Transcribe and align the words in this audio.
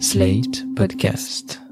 Slate 0.00 0.64
Podcast. 0.74 1.63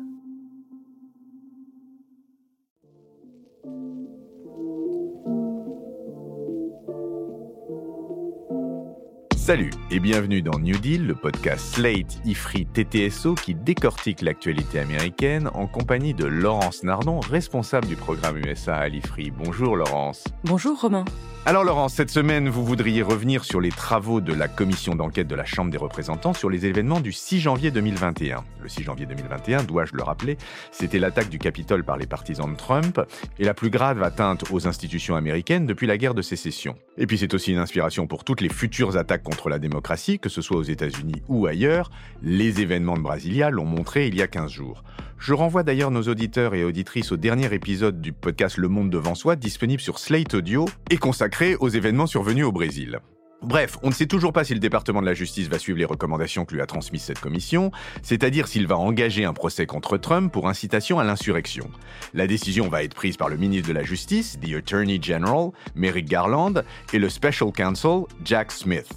Salut 9.45 9.73
et 9.91 9.99
bienvenue 9.99 10.41
dans 10.41 10.61
New 10.61 10.79
Deal, 10.79 11.04
le 11.04 11.17
podcast 11.17 11.75
Slate, 11.75 12.21
IFRI, 12.25 12.65
TTSO 12.65 13.35
qui 13.35 13.57
décortique 13.57 14.22
l'actualité 14.22 14.79
américaine 14.79 15.51
en 15.53 15.67
compagnie 15.67 16.15
de 16.15 16.27
Laurence 16.27 16.84
Nardon, 16.84 17.19
responsable 17.19 17.89
du 17.89 17.97
programme 17.97 18.39
USA 18.39 18.77
à 18.77 18.87
l'IFRI. 18.87 19.33
Bonjour 19.33 19.75
Laurence. 19.75 20.23
Bonjour 20.45 20.80
Romain. 20.80 21.05
Alors 21.45 21.65
Laurence, 21.65 21.95
cette 21.95 22.11
semaine, 22.11 22.48
vous 22.48 22.65
voudriez 22.65 23.02
revenir 23.02 23.43
sur 23.43 23.61
les 23.61 23.70
travaux 23.70 24.20
de 24.20 24.33
la 24.33 24.47
commission 24.47 24.95
d'enquête 24.95 25.27
de 25.27 25.34
la 25.34 25.45
Chambre 25.45 25.73
des 25.73 25.77
représentants 25.77 26.34
sur 26.34 26.48
les 26.48 26.66
événements 26.66 27.01
du 27.01 27.11
6 27.11 27.41
janvier 27.41 27.73
2021. 27.73 28.45
Le 28.61 28.69
6 28.69 28.84
janvier 28.84 29.06
2021, 29.06 29.65
dois-je 29.65 29.93
le 29.97 30.05
rappeler, 30.05 30.38
c'était 30.71 31.01
l'attaque 31.01 31.30
du 31.30 31.41
Capitole 31.41 31.83
par 31.83 31.97
les 31.97 32.07
partisans 32.07 32.49
de 32.49 32.57
Trump 32.57 33.01
et 33.41 33.45
la 33.45 33.55
plus 33.55 33.71
grave 33.71 34.05
atteinte 34.05 34.45
aux 34.52 34.69
institutions 34.69 35.16
américaines 35.16 35.66
depuis 35.66 35.88
la 35.88 35.99
guerre 35.99 36.15
de 36.15 36.23
sécession. 36.23 36.77
Et 36.97 37.09
puis 37.09 37.19
c'est 37.19 37.35
aussi 37.35 37.51
une 37.51 37.59
inspiration 37.59 38.07
pour 38.07 38.23
toutes 38.23 38.41
les 38.41 38.49
futures 38.49 38.97
attaques 38.97 39.24
contre 39.33 39.49
la 39.49 39.59
démocratie, 39.59 40.19
que 40.19 40.29
ce 40.29 40.43
soit 40.43 40.59
aux 40.59 40.63
États-Unis 40.63 41.23
ou 41.27 41.47
ailleurs. 41.47 41.91
Les 42.23 42.61
événements 42.61 42.99
de 42.99 43.03
Brasilia 43.03 43.49
l'ont 43.49 43.65
montré 43.65 44.07
il 44.07 44.15
y 44.15 44.21
a 44.21 44.27
15 44.27 44.51
jours. 44.51 44.85
Je 45.19 45.33
renvoie 45.33 45.63
d'ailleurs 45.63 45.91
nos 45.91 46.03
auditeurs 46.03 46.55
et 46.55 46.65
auditrices 46.65 47.13
au 47.13 47.17
dernier 47.17 47.55
épisode 47.55 48.03
du 48.03 48.13
podcast 48.13 48.59
Le 48.59 48.69
Monde 48.69 48.91
devant 48.91 49.15
soi, 49.15 49.35
disponible 49.37 49.81
sur 49.81 49.99
Slate 49.99 50.35
Audio 50.35 50.67
et 50.91 50.99
consacré 50.99 51.57
aux 51.57 51.71
événements 51.71 52.07
survenus 52.07 52.45
au 52.45 52.53
Brésil. 52.53 53.01
Bref, 53.42 53.77
on 53.82 53.88
ne 53.88 53.92
sait 53.92 54.06
toujours 54.06 54.32
pas 54.32 54.45
si 54.45 54.55
le 54.55 54.60
département 54.60 55.01
de 55.01 55.06
la 55.06 55.14
justice 55.14 55.48
va 55.48 55.59
suivre 55.59 55.78
les 55.78 55.84
recommandations 55.84 56.45
que 56.45 56.55
lui 56.55 56.62
a 56.62 56.66
transmises 56.66 57.02
cette 57.02 57.19
commission, 57.19 57.73
c'est-à-dire 58.02 58.46
s'il 58.46 58.68
va 58.68 58.78
engager 58.78 59.24
un 59.24 59.32
procès 59.32 59.66
contre 59.66 59.98
Trump 59.98 60.32
pour 60.32 60.48
incitation 60.48 61.01
à 61.01 61.05
l'insurrection. 61.05 61.68
La 62.15 62.29
décision 62.29 62.68
va 62.68 62.84
être 62.84 62.95
prise 62.95 63.16
par 63.16 63.29
le 63.29 63.37
ministre 63.37 63.68
de 63.68 63.74
la 63.74 63.82
Justice, 63.82 64.38
the 64.40 64.54
Attorney 64.54 65.00
General, 65.02 65.50
Merrick 65.74 66.06
Garland, 66.06 66.62
et 66.92 67.00
le 67.00 67.08
Special 67.08 67.50
Counsel, 67.50 68.02
Jack 68.24 68.52
Smith. 68.52 68.88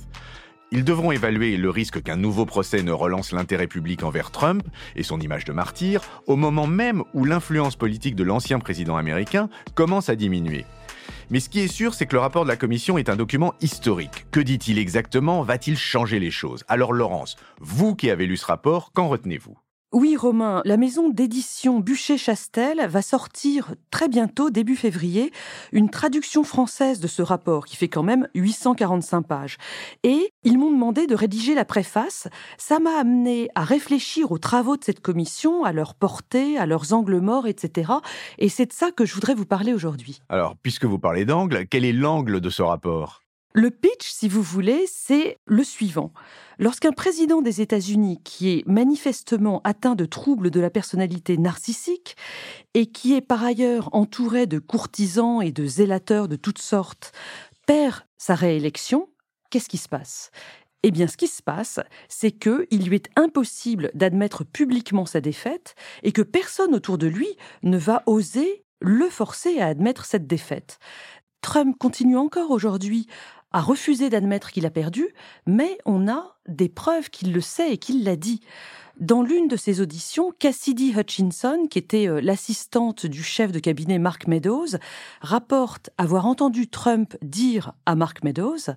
Ils 0.72 0.84
devront 0.84 1.12
évaluer 1.12 1.58
le 1.58 1.70
risque 1.70 2.04
qu'un 2.04 2.18
nouveau 2.18 2.46
procès 2.46 2.84
ne 2.84 2.92
relance 2.92 3.32
l'intérêt 3.32 3.68
public 3.68 4.04
envers 4.04 4.30
Trump 4.30 4.64
et 4.96 5.04
son 5.04 5.20
image 5.22 5.46
de 5.46 5.54
martyr, 5.54 6.02
au 6.28 6.36
moment 6.36 6.68
même 6.68 7.04
où 7.14 7.26
l'influence 7.26 7.76
politique 7.76 8.16
de 8.16 8.24
l'ancien 8.24 8.60
président 8.60 8.98
américain 8.98 9.50
commence 9.74 10.10
à 10.10 10.16
diminuer. 10.16 10.66
Mais 11.30 11.40
ce 11.40 11.50
qui 11.50 11.60
est 11.60 11.68
sûr, 11.68 11.94
c'est 11.94 12.06
que 12.06 12.16
le 12.16 12.22
rapport 12.22 12.44
de 12.44 12.50
la 12.50 12.56
commission 12.56 12.98
est 12.98 13.10
un 13.10 13.16
document 13.16 13.54
historique. 13.62 14.26
Que 14.32 14.40
dit-il 14.40 14.78
exactement? 14.78 15.42
Va-t-il 15.44 15.78
changer 15.78 16.20
les 16.20 16.32
choses? 16.32 16.64
Alors 16.68 16.94
Laurence, 16.94 17.36
vous 17.60 17.96
qui 17.96 18.10
avez 18.10 18.26
lu 18.26 18.38
ce 18.38 18.46
rapport, 18.46 18.92
qu'en 18.94 19.08
retenez-vous? 19.08 19.58
Oui, 19.96 20.18
Romain, 20.18 20.62
la 20.66 20.76
maison 20.76 21.08
d'édition 21.08 21.80
Bûcher-Chastel 21.80 22.86
va 22.86 23.02
sortir 23.02 23.76
très 23.92 24.10
bientôt, 24.10 24.50
début 24.50 24.76
février, 24.76 25.32
une 25.72 25.90
traduction 25.90 26.44
française 26.44 27.00
de 27.00 27.08
ce 27.08 27.22
rapport 27.22 27.66
qui 27.66 27.78
fait 27.78 27.88
quand 27.88 28.04
même 28.04 28.28
845 28.36 29.22
pages. 29.22 29.56
Et 30.04 30.34
ils 30.44 30.58
m'ont 30.58 30.70
demandé 30.70 31.08
de 31.08 31.16
rédiger 31.16 31.56
la 31.56 31.64
préface. 31.64 32.28
Ça 32.58 32.80
m'a 32.80 33.00
amené 33.00 33.48
à 33.56 33.64
réfléchir 33.64 34.34
aux 34.34 34.38
travaux 34.38 34.76
de 34.76 34.84
cette 34.84 35.00
commission, 35.00 35.64
à 35.64 35.72
leur 35.72 35.96
portée, 35.96 36.58
à 36.58 36.66
leurs 36.66 36.92
angles 36.92 37.22
morts, 37.22 37.48
etc. 37.48 37.94
Et 38.38 38.50
c'est 38.50 38.66
de 38.66 38.74
ça 38.74 38.92
que 38.92 39.06
je 39.06 39.14
voudrais 39.14 39.34
vous 39.34 39.46
parler 39.46 39.74
aujourd'hui. 39.74 40.20
Alors, 40.28 40.58
puisque 40.62 40.84
vous 40.84 41.00
parlez 41.00 41.24
d'angle, 41.24 41.68
quel 41.68 41.86
est 41.86 41.94
l'angle 41.94 42.42
de 42.42 42.50
ce 42.50 42.64
rapport? 42.64 43.25
Le 43.56 43.72
pitch, 43.72 44.12
si 44.12 44.28
vous 44.28 44.42
voulez, 44.42 44.84
c'est 44.86 45.38
le 45.46 45.64
suivant. 45.64 46.12
Lorsqu'un 46.60 46.92
président 46.92 47.42
des 47.42 47.62
États-Unis 47.62 48.20
qui 48.22 48.50
est 48.50 48.68
manifestement 48.68 49.62
atteint 49.64 49.96
de 49.96 50.04
troubles 50.04 50.52
de 50.52 50.60
la 50.60 50.70
personnalité 50.70 51.38
narcissique 51.38 52.18
et 52.74 52.88
qui 52.88 53.14
est 53.14 53.22
par 53.22 53.46
ailleurs 53.46 53.90
entouré 53.94 54.46
de 54.46 54.60
courtisans 54.60 55.42
et 55.42 55.54
de 55.54 55.66
zélateurs 55.66 56.28
de 56.28 56.36
toutes 56.36 56.60
sortes 56.60 57.14
perd 57.66 58.02
sa 58.18 58.36
réélection, 58.36 59.08
qu'est-ce 59.50 59.70
qui 59.70 59.78
se 59.78 59.88
passe? 59.88 60.32
Eh 60.84 60.92
bien, 60.92 61.08
ce 61.08 61.16
qui 61.16 61.28
se 61.28 61.42
passe, 61.42 61.80
c'est 62.10 62.32
qu'il 62.32 62.86
lui 62.86 62.98
est 62.98 63.10
impossible 63.16 63.90
d'admettre 63.94 64.44
publiquement 64.44 65.06
sa 65.06 65.22
défaite 65.22 65.76
et 66.04 66.12
que 66.12 66.22
personne 66.22 66.76
autour 66.76 66.98
de 66.98 67.08
lui 67.08 67.30
ne 67.64 67.78
va 67.78 68.04
oser 68.06 68.66
le 68.82 69.08
forcer 69.08 69.62
à 69.62 69.68
admettre 69.68 70.04
cette 70.04 70.28
défaite. 70.28 70.78
Trump 71.46 71.78
continue 71.78 72.18
encore 72.18 72.50
aujourd'hui 72.50 73.06
a 73.56 73.62
refusé 73.62 74.10
d'admettre 74.10 74.52
qu'il 74.52 74.66
a 74.66 74.70
perdu, 74.70 75.08
mais 75.48 75.78
on 75.86 76.10
a 76.10 76.36
des 76.46 76.68
preuves 76.68 77.10
qu'il 77.10 77.32
le 77.32 77.40
sait 77.40 77.72
et 77.72 77.78
qu'il 77.78 78.04
l'a 78.04 78.18
dit. 78.18 78.42
Dans 79.00 79.22
l'une 79.22 79.48
de 79.48 79.56
ses 79.56 79.80
auditions, 79.80 80.34
Cassidy 80.38 80.94
Hutchinson, 80.94 81.68
qui 81.70 81.80
était 81.80 82.10
euh, 82.10 82.20
l'assistante 82.20 83.06
du 83.06 83.24
chef 83.24 83.54
de 83.54 83.60
cabinet 83.60 83.98
Mark 83.98 84.28
Meadows, 84.28 84.78
rapporte 85.22 85.90
avoir 85.98 86.26
entendu 86.26 86.68
Trump 86.68 87.16
dire 87.22 87.72
à 87.86 87.96
Mark 87.96 88.26
Meadows 88.26 88.74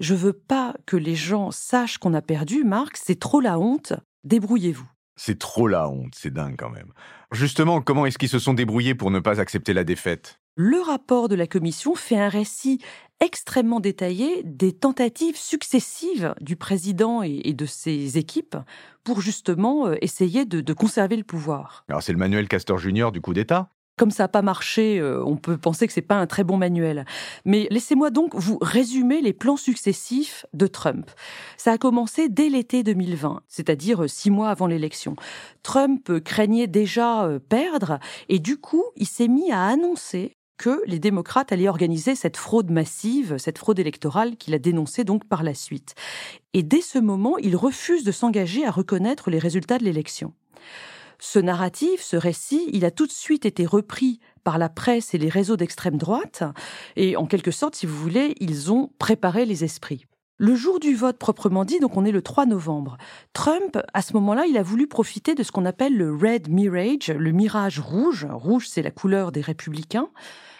Je 0.00 0.14
veux 0.14 0.32
pas 0.32 0.74
que 0.86 0.96
les 0.96 1.16
gens 1.16 1.50
sachent 1.50 1.98
qu'on 1.98 2.14
a 2.14 2.22
perdu, 2.22 2.64
Mark, 2.64 2.96
c'est 2.96 3.20
trop 3.20 3.40
la 3.40 3.58
honte, 3.58 3.92
débrouillez-vous. 4.24 4.88
C'est 5.16 5.38
trop 5.38 5.68
la 5.68 5.86
honte, 5.90 6.14
c'est 6.16 6.32
dingue 6.32 6.56
quand 6.56 6.70
même. 6.70 6.92
Justement, 7.30 7.82
comment 7.82 8.06
est-ce 8.06 8.16
qu'ils 8.16 8.30
se 8.30 8.38
sont 8.38 8.54
débrouillés 8.54 8.94
pour 8.94 9.10
ne 9.10 9.20
pas 9.20 9.38
accepter 9.38 9.74
la 9.74 9.84
défaite? 9.84 10.40
Le 10.56 10.80
rapport 10.80 11.28
de 11.28 11.34
la 11.34 11.48
commission 11.48 11.96
fait 11.96 12.18
un 12.18 12.28
récit 12.28 12.80
extrêmement 13.24 13.80
détaillé 13.80 14.42
des 14.44 14.72
tentatives 14.72 15.36
successives 15.36 16.34
du 16.40 16.56
président 16.56 17.22
et, 17.22 17.54
de 17.54 17.66
ses 17.66 18.18
équipes 18.18 18.56
pour 19.02 19.20
justement 19.20 19.86
euh, 19.86 19.96
essayer 20.02 20.44
de, 20.44 20.72
conserver 20.72 21.16
le 21.16 21.24
pouvoir. 21.24 21.84
Alors 21.88 22.02
c'est 22.02 22.12
le 22.12 22.18
manuel 22.18 22.48
Castor 22.48 22.78
Junior 22.78 23.12
du 23.12 23.20
coup 23.20 23.32
d'État 23.32 23.70
comme 23.96 24.10
ça 24.10 24.24
n'a 24.24 24.28
pas 24.28 24.42
marché, 24.42 24.98
euh, 24.98 25.22
on 25.24 25.36
peut 25.36 25.56
penser 25.56 25.86
que 25.86 25.92
c'est 25.92 26.02
pas 26.02 26.16
un 26.16 26.26
très 26.26 26.42
bon 26.42 26.56
manuel. 26.56 27.04
Mais 27.44 27.68
laissez-moi 27.70 28.10
donc 28.10 28.34
vous 28.34 28.58
résumer 28.60 29.20
les 29.20 29.32
plans 29.32 29.56
successifs 29.56 30.44
de 30.52 30.66
Trump. 30.66 31.08
Ça 31.56 31.70
a 31.70 31.78
commencé 31.78 32.28
dès 32.28 32.48
l'été 32.48 32.82
2020, 32.82 33.42
c'est-à-dire 33.46 34.02
euh, 34.02 34.08
six 34.08 34.32
mois 34.32 34.48
avant 34.48 34.66
l'élection. 34.66 35.14
Trump 35.62 36.10
craignait 36.24 36.66
déjà 36.66 37.30
perdre 37.48 38.00
et 38.28 38.40
du 38.40 38.56
coup, 38.56 38.82
il 38.96 39.06
s'est 39.06 39.28
mis 39.28 39.52
à 39.52 39.64
annoncer 39.64 40.36
que 40.56 40.82
les 40.86 40.98
démocrates 40.98 41.52
allaient 41.52 41.68
organiser 41.68 42.14
cette 42.14 42.36
fraude 42.36 42.70
massive, 42.70 43.38
cette 43.38 43.58
fraude 43.58 43.78
électorale 43.78 44.36
qu'il 44.36 44.54
a 44.54 44.58
dénoncée 44.58 45.04
donc 45.04 45.24
par 45.24 45.42
la 45.42 45.54
suite. 45.54 45.94
Et 46.52 46.62
dès 46.62 46.80
ce 46.80 46.98
moment, 46.98 47.38
il 47.38 47.56
refuse 47.56 48.04
de 48.04 48.12
s'engager 48.12 48.64
à 48.64 48.70
reconnaître 48.70 49.30
les 49.30 49.38
résultats 49.38 49.78
de 49.78 49.84
l'élection. 49.84 50.32
Ce 51.18 51.38
narratif, 51.38 52.02
ce 52.02 52.16
récit, 52.16 52.68
il 52.72 52.84
a 52.84 52.90
tout 52.90 53.06
de 53.06 53.12
suite 53.12 53.46
été 53.46 53.66
repris 53.66 54.20
par 54.42 54.58
la 54.58 54.68
presse 54.68 55.14
et 55.14 55.18
les 55.18 55.28
réseaux 55.28 55.56
d'extrême 55.56 55.96
droite, 55.96 56.44
et 56.96 57.16
en 57.16 57.26
quelque 57.26 57.50
sorte, 57.50 57.74
si 57.76 57.86
vous 57.86 57.96
voulez, 57.96 58.34
ils 58.40 58.70
ont 58.72 58.90
préparé 58.98 59.46
les 59.46 59.64
esprits. 59.64 60.06
Le 60.36 60.56
jour 60.56 60.80
du 60.80 60.96
vote 60.96 61.16
proprement 61.16 61.64
dit, 61.64 61.78
donc 61.78 61.96
on 61.96 62.04
est 62.04 62.10
le 62.10 62.20
3 62.20 62.46
novembre, 62.46 62.96
Trump, 63.34 63.78
à 63.92 64.02
ce 64.02 64.14
moment-là, 64.14 64.46
il 64.46 64.56
a 64.56 64.64
voulu 64.64 64.88
profiter 64.88 65.36
de 65.36 65.44
ce 65.44 65.52
qu'on 65.52 65.64
appelle 65.64 65.96
le 65.96 66.12
Red 66.12 66.48
Mirage, 66.48 67.12
le 67.16 67.30
mirage 67.30 67.78
rouge. 67.78 68.26
Rouge, 68.28 68.66
c'est 68.68 68.82
la 68.82 68.90
couleur 68.90 69.30
des 69.30 69.40
républicains, 69.40 70.08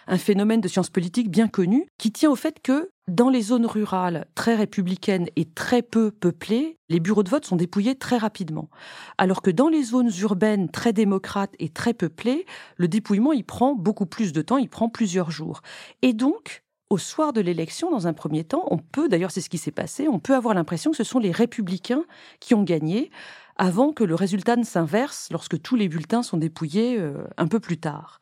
un 0.07 0.17
phénomène 0.17 0.61
de 0.61 0.69
science 0.69 0.89
politique 0.89 1.29
bien 1.29 1.49
connu, 1.49 1.87
qui 1.97 2.13
tient 2.13 2.31
au 2.31 2.37
fait 2.37 2.61
que 2.61 2.89
dans 3.09 3.29
les 3.29 3.41
zones 3.41 3.65
rurales 3.65 4.27
très 4.33 4.55
républicaines 4.55 5.27
et 5.35 5.43
très 5.43 5.81
peu 5.81 6.09
peuplées, 6.09 6.79
les 6.87 7.01
bureaux 7.01 7.23
de 7.23 7.29
vote 7.29 7.45
sont 7.45 7.57
dépouillés 7.57 7.95
très 7.95 8.17
rapidement. 8.17 8.69
Alors 9.17 9.41
que 9.41 9.51
dans 9.51 9.67
les 9.67 9.83
zones 9.83 10.11
urbaines 10.21 10.69
très 10.69 10.93
démocrates 10.93 11.53
et 11.59 11.67
très 11.67 11.93
peuplées, 11.93 12.45
le 12.77 12.87
dépouillement, 12.87 13.33
il 13.33 13.43
prend 13.43 13.75
beaucoup 13.75 14.05
plus 14.05 14.31
de 14.31 14.41
temps, 14.41 14.57
il 14.57 14.69
prend 14.69 14.87
plusieurs 14.87 15.31
jours. 15.31 15.61
Et 16.01 16.13
donc, 16.13 16.63
au 16.89 16.97
soir 16.97 17.33
de 17.33 17.41
l'élection, 17.41 17.89
dans 17.89 18.07
un 18.07 18.13
premier 18.13 18.43
temps, 18.43 18.65
on 18.69 18.77
peut, 18.77 19.09
d'ailleurs 19.09 19.31
c'est 19.31 19.41
ce 19.41 19.49
qui 19.49 19.57
s'est 19.57 19.71
passé, 19.71 20.07
on 20.07 20.19
peut 20.19 20.35
avoir 20.35 20.53
l'impression 20.53 20.91
que 20.91 20.97
ce 20.97 21.03
sont 21.03 21.19
les 21.19 21.31
républicains 21.31 22.03
qui 22.39 22.53
ont 22.53 22.63
gagné 22.63 23.09
avant 23.57 23.93
que 23.93 24.03
le 24.03 24.15
résultat 24.15 24.55
ne 24.55 24.63
s'inverse 24.63 25.29
lorsque 25.31 25.61
tous 25.61 25.75
les 25.75 25.87
bulletins 25.87 26.23
sont 26.23 26.37
dépouillés 26.37 26.97
euh, 26.99 27.23
un 27.37 27.47
peu 27.47 27.59
plus 27.59 27.77
tard. 27.77 28.19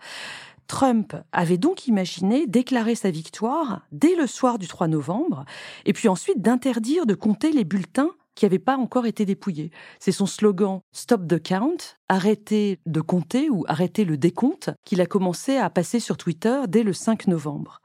Trump 0.68 1.16
avait 1.34 1.58
donc 1.58 1.88
imaginé 1.88 2.48
déclarer 2.48 2.96
sa 2.96 3.12
victoire 3.12 3.82
dès 3.92 4.16
le 4.16 4.28
soir 4.28 4.58
du 4.58 4.68
3 4.68 4.88
novembre, 4.88 5.46
et 5.86 5.94
puis 5.94 6.08
ensuite 6.08 6.42
d'interdire 6.42 7.06
de 7.06 7.16
compter 7.16 7.52
les 7.52 7.66
bulletins 7.66 8.12
qui 8.36 8.46
n'avaient 8.46 8.60
pas 8.60 8.78
encore 8.78 9.06
été 9.06 9.26
dépouillés. 9.26 9.72
C'est 10.00 10.12
son 10.12 10.26
slogan 10.26 10.80
Stop 10.92 11.28
the 11.28 11.42
count, 11.42 11.78
arrêtez 12.10 12.80
de 12.86 13.02
compter 13.02 13.50
ou 13.50 13.66
arrêtez 13.68 14.06
le 14.06 14.18
décompte, 14.18 14.72
qu'il 14.86 15.02
a 15.02 15.06
commencé 15.06 15.58
à 15.58 15.70
passer 15.70 16.00
sur 16.00 16.18
Twitter 16.18 16.62
dès 16.68 16.84
le 16.84 16.94
5 16.94 17.28
novembre. 17.28 17.82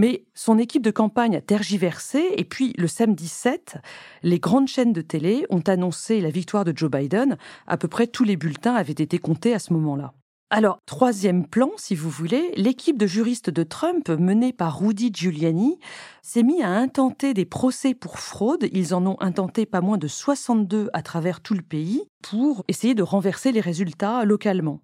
Mais 0.00 0.24
son 0.32 0.56
équipe 0.56 0.82
de 0.82 0.90
campagne 0.90 1.36
a 1.36 1.42
tergiversé 1.42 2.24
et 2.38 2.44
puis 2.44 2.72
le 2.78 2.86
samedi 2.86 3.28
7, 3.28 3.76
les 4.22 4.38
grandes 4.38 4.66
chaînes 4.66 4.94
de 4.94 5.02
télé 5.02 5.44
ont 5.50 5.60
annoncé 5.60 6.22
la 6.22 6.30
victoire 6.30 6.64
de 6.64 6.72
Joe 6.74 6.90
Biden. 6.90 7.36
À 7.66 7.76
peu 7.76 7.86
près 7.86 8.06
tous 8.06 8.24
les 8.24 8.38
bulletins 8.38 8.74
avaient 8.74 8.94
été 8.94 9.18
comptés 9.18 9.52
à 9.52 9.58
ce 9.58 9.74
moment-là. 9.74 10.14
Alors, 10.48 10.78
troisième 10.86 11.46
plan, 11.46 11.70
si 11.76 11.94
vous 11.94 12.08
voulez, 12.08 12.50
l'équipe 12.56 12.96
de 12.96 13.06
juristes 13.06 13.50
de 13.50 13.62
Trump, 13.62 14.08
menée 14.08 14.54
par 14.54 14.80
Rudy 14.80 15.10
Giuliani, 15.12 15.78
s'est 16.22 16.44
mis 16.44 16.62
à 16.62 16.70
intenter 16.70 17.34
des 17.34 17.44
procès 17.44 17.92
pour 17.92 18.20
fraude. 18.20 18.68
Ils 18.72 18.94
en 18.94 19.06
ont 19.06 19.18
intenté 19.20 19.66
pas 19.66 19.82
moins 19.82 19.98
de 19.98 20.08
62 20.08 20.88
à 20.94 21.02
travers 21.02 21.42
tout 21.42 21.52
le 21.52 21.60
pays 21.60 22.04
pour 22.22 22.64
essayer 22.68 22.94
de 22.94 23.02
renverser 23.02 23.52
les 23.52 23.60
résultats 23.60 24.24
localement. 24.24 24.80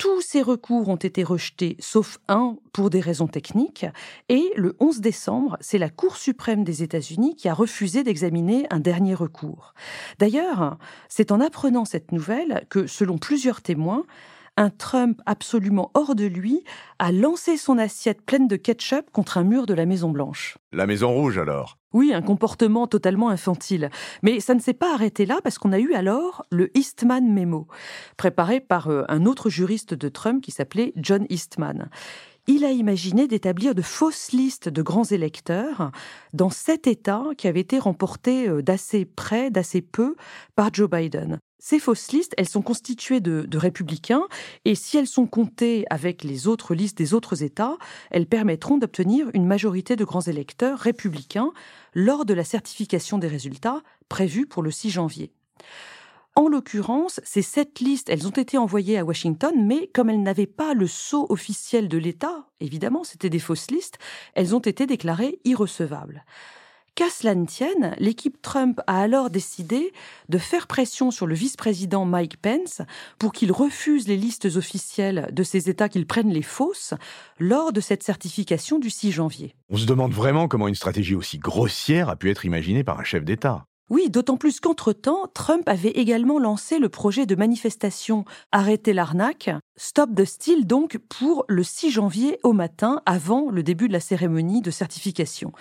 Tous 0.00 0.22
ces 0.22 0.40
recours 0.40 0.88
ont 0.88 0.96
été 0.96 1.22
rejetés, 1.22 1.76
sauf 1.78 2.20
un 2.26 2.56
pour 2.72 2.88
des 2.88 3.00
raisons 3.00 3.26
techniques. 3.26 3.84
Et 4.30 4.50
le 4.56 4.74
11 4.80 5.02
décembre, 5.02 5.58
c'est 5.60 5.76
la 5.76 5.90
Cour 5.90 6.16
suprême 6.16 6.64
des 6.64 6.82
États-Unis 6.82 7.36
qui 7.36 7.50
a 7.50 7.52
refusé 7.52 8.02
d'examiner 8.02 8.66
un 8.70 8.80
dernier 8.80 9.12
recours. 9.12 9.74
D'ailleurs, 10.18 10.78
c'est 11.10 11.32
en 11.32 11.40
apprenant 11.42 11.84
cette 11.84 12.12
nouvelle 12.12 12.64
que, 12.70 12.86
selon 12.86 13.18
plusieurs 13.18 13.60
témoins, 13.60 14.06
un 14.60 14.68
Trump 14.68 15.22
absolument 15.24 15.90
hors 15.94 16.14
de 16.14 16.26
lui 16.26 16.62
a 16.98 17.12
lancé 17.12 17.56
son 17.56 17.78
assiette 17.78 18.20
pleine 18.20 18.46
de 18.46 18.56
ketchup 18.56 19.10
contre 19.10 19.38
un 19.38 19.42
mur 19.42 19.64
de 19.64 19.72
la 19.72 19.86
Maison 19.86 20.10
Blanche. 20.10 20.58
La 20.72 20.86
Maison 20.86 21.14
Rouge 21.14 21.38
alors? 21.38 21.78
Oui, 21.94 22.12
un 22.12 22.20
comportement 22.20 22.86
totalement 22.86 23.30
infantile. 23.30 23.88
Mais 24.22 24.38
ça 24.38 24.54
ne 24.54 24.60
s'est 24.60 24.74
pas 24.74 24.92
arrêté 24.92 25.24
là 25.24 25.38
parce 25.42 25.58
qu'on 25.58 25.72
a 25.72 25.78
eu 25.78 25.94
alors 25.94 26.44
le 26.50 26.70
Eastman 26.76 27.32
Memo, 27.32 27.68
préparé 28.18 28.60
par 28.60 28.88
euh, 28.88 29.02
un 29.08 29.24
autre 29.24 29.48
juriste 29.48 29.94
de 29.94 30.08
Trump 30.10 30.42
qui 30.42 30.50
s'appelait 30.50 30.92
John 30.96 31.24
Eastman 31.30 31.88
il 32.46 32.64
a 32.64 32.72
imaginé 32.72 33.28
d'établir 33.28 33.76
de 33.76 33.82
fausses 33.82 34.32
listes 34.32 34.68
de 34.68 34.82
grands 34.82 35.04
électeurs 35.04 35.92
dans 36.32 36.50
sept 36.50 36.88
États 36.88 37.22
qui 37.36 37.46
avaient 37.46 37.60
été 37.60 37.78
remportés 37.78 38.48
euh, 38.48 38.60
d'assez 38.60 39.04
près, 39.04 39.50
d'assez 39.50 39.82
peu 39.82 40.16
par 40.56 40.70
Joe 40.72 40.90
Biden. 40.90 41.38
Ces 41.62 41.78
fausses 41.78 42.10
listes, 42.10 42.32
elles 42.38 42.48
sont 42.48 42.62
constituées 42.62 43.20
de, 43.20 43.46
républicains 43.58 44.26
et 44.64 44.74
si 44.74 44.96
elles 44.96 45.06
sont 45.06 45.26
comptées 45.26 45.84
avec 45.90 46.24
les 46.24 46.48
autres 46.48 46.74
listes 46.74 46.96
des 46.96 47.12
autres 47.12 47.42
États, 47.42 47.76
elles 48.10 48.26
permettront 48.26 48.78
d'obtenir 48.78 49.30
une 49.34 49.46
majorité 49.46 49.94
de 49.94 50.04
grands 50.04 50.22
électeurs 50.22 50.78
républicains 50.78 51.52
lors 51.94 52.24
de 52.24 52.32
la 52.32 52.44
certification 52.44 53.18
des 53.18 53.28
résultats 53.28 53.82
prévue 54.08 54.46
pour 54.46 54.62
le 54.62 54.70
6 54.70 54.90
janvier. 54.90 55.32
En 56.34 56.48
l'occurrence, 56.48 57.20
ces 57.24 57.42
sept 57.42 57.80
listes, 57.80 58.08
elles 58.08 58.26
ont 58.26 58.30
été 58.30 58.56
envoyées 58.56 58.96
à 58.96 59.04
Washington, 59.04 59.52
mais 59.58 59.88
comme 59.88 60.08
elles 60.08 60.22
n'avaient 60.22 60.46
pas 60.46 60.72
le 60.72 60.86
sceau 60.86 61.26
officiel 61.28 61.88
de 61.88 61.98
l'État, 61.98 62.46
évidemment, 62.60 63.04
c'était 63.04 63.28
des 63.28 63.38
fausses 63.38 63.70
listes, 63.70 63.98
elles 64.34 64.54
ont 64.54 64.60
été 64.60 64.86
déclarées 64.86 65.40
irrecevables. 65.44 66.24
Qu'à 66.94 67.08
cela 67.08 67.34
ne 67.34 67.46
tienne, 67.46 67.94
l'équipe 67.98 68.42
Trump 68.42 68.80
a 68.86 69.00
alors 69.00 69.30
décidé 69.30 69.92
de 70.28 70.38
faire 70.38 70.66
pression 70.66 71.10
sur 71.10 71.26
le 71.26 71.34
vice-président 71.34 72.04
Mike 72.04 72.36
Pence 72.40 72.82
pour 73.18 73.32
qu'il 73.32 73.52
refuse 73.52 74.08
les 74.08 74.16
listes 74.16 74.48
officielles 74.56 75.28
de 75.32 75.42
ces 75.42 75.70
États 75.70 75.88
qu'ils 75.88 76.06
prennent 76.06 76.32
les 76.32 76.42
fausses 76.42 76.94
lors 77.38 77.72
de 77.72 77.80
cette 77.80 78.02
certification 78.02 78.78
du 78.78 78.90
6 78.90 79.12
janvier. 79.12 79.54
On 79.70 79.76
se 79.76 79.86
demande 79.86 80.12
vraiment 80.12 80.48
comment 80.48 80.68
une 80.68 80.74
stratégie 80.74 81.14
aussi 81.14 81.38
grossière 81.38 82.08
a 82.08 82.16
pu 82.16 82.30
être 82.30 82.44
imaginée 82.44 82.84
par 82.84 83.00
un 83.00 83.04
chef 83.04 83.24
d'État. 83.24 83.64
Oui, 83.90 84.08
d'autant 84.08 84.36
plus 84.36 84.60
qu'entre-temps, 84.60 85.26
Trump 85.34 85.68
avait 85.68 85.90
également 85.90 86.38
lancé 86.38 86.78
le 86.78 86.88
projet 86.88 87.26
de 87.26 87.34
manifestation 87.34 88.24
Arrêtez 88.52 88.92
l'arnaque, 88.92 89.50
Stop 89.76 90.14
the 90.14 90.24
Steal 90.24 90.64
donc 90.64 90.98
pour 91.08 91.44
le 91.48 91.64
6 91.64 91.90
janvier 91.90 92.38
au 92.44 92.52
matin 92.52 93.02
avant 93.04 93.50
le 93.50 93.64
début 93.64 93.88
de 93.88 93.92
la 93.92 93.98
cérémonie 93.98 94.60
de 94.60 94.70
certification. 94.70 95.52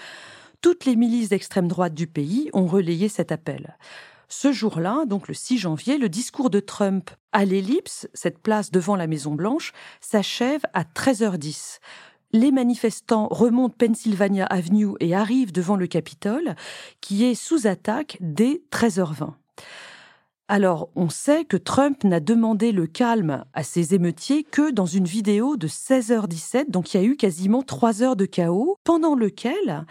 Toutes 0.61 0.85
les 0.85 0.95
milices 0.95 1.29
d'extrême 1.29 1.67
droite 1.67 1.93
du 1.93 2.07
pays 2.07 2.49
ont 2.53 2.67
relayé 2.67 3.07
cet 3.07 3.31
appel. 3.31 3.77
Ce 4.27 4.51
jour-là, 4.51 5.05
donc 5.05 5.27
le 5.27 5.33
6 5.33 5.57
janvier, 5.57 5.97
le 5.97 6.09
discours 6.09 6.49
de 6.49 6.59
Trump 6.59 7.09
à 7.31 7.45
l'ellipse, 7.45 8.07
cette 8.13 8.39
place 8.39 8.69
devant 8.69 8.95
la 8.95 9.07
Maison 9.07 9.33
Blanche, 9.33 9.71
s'achève 10.01 10.61
à 10.73 10.83
13h10 10.83 11.79
les 12.31 12.51
manifestants 12.51 13.27
remontent 13.31 13.75
Pennsylvania 13.77 14.45
Avenue 14.45 14.89
et 14.99 15.15
arrivent 15.15 15.51
devant 15.51 15.75
le 15.75 15.87
Capitole, 15.87 16.55
qui 17.01 17.25
est 17.25 17.35
sous 17.35 17.65
attaque 17.65 18.17
dès 18.19 18.61
13h20. 18.71 19.33
Alors, 20.47 20.89
on 20.95 21.09
sait 21.09 21.45
que 21.45 21.57
Trump 21.57 22.03
n'a 22.03 22.19
demandé 22.19 22.71
le 22.71 22.87
calme 22.87 23.45
à 23.53 23.63
ses 23.63 23.93
émeutiers 23.93 24.43
que 24.43 24.71
dans 24.71 24.87
une 24.87 25.05
vidéo 25.05 25.57
de 25.57 25.67
16h17, 25.67 26.71
donc 26.71 26.93
il 26.93 26.97
y 26.97 27.03
a 27.03 27.03
eu 27.03 27.15
quasiment 27.15 27.61
3 27.61 28.01
heures 28.01 28.15
de 28.15 28.25
chaos, 28.25 28.77
pendant 28.83 29.15
lequel 29.15 29.85